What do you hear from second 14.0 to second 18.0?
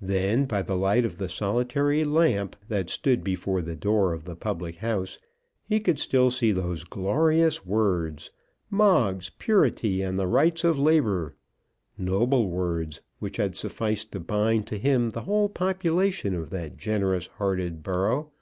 to bind to him the whole population of that generous hearted